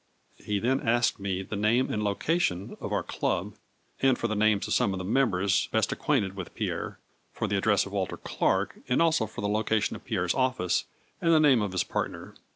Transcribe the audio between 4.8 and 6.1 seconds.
of the members best